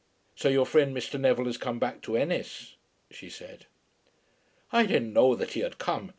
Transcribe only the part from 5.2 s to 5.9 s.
that he had